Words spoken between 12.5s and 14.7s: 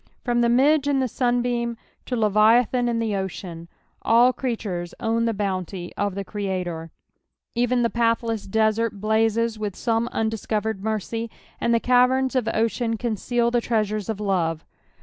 ocean conceal tile treasures of lore.